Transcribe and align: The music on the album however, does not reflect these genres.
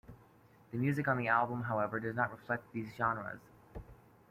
The 0.71 0.79
music 0.79 1.07
on 1.07 1.19
the 1.19 1.27
album 1.27 1.61
however, 1.61 1.99
does 1.99 2.15
not 2.15 2.31
reflect 2.31 2.73
these 2.73 2.89
genres. 2.97 3.39